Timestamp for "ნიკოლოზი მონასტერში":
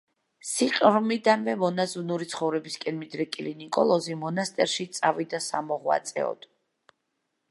3.61-4.89